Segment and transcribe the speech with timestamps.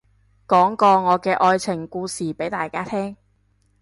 [0.47, 3.15] 講個我嘅愛情故事俾大家聽